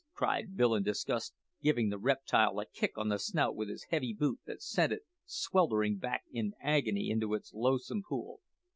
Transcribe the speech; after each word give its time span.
cried 0.15 0.57
Bill 0.57 0.73
in 0.73 0.81
disgust, 0.81 1.31
giving 1.61 1.89
the 1.89 1.99
reptile 1.99 2.59
a 2.59 2.65
kick 2.65 2.97
on 2.97 3.09
the 3.09 3.19
snout 3.19 3.55
with 3.55 3.69
his 3.69 3.85
heavy 3.91 4.13
boot 4.15 4.39
that 4.47 4.59
sent 4.63 4.91
it 4.91 5.03
sweltering 5.27 5.99
back 5.99 6.23
in 6.31 6.53
agony 6.59 7.11
into 7.11 7.35
its 7.35 7.53
loathsome 7.53 8.01
pool. 8.01 8.39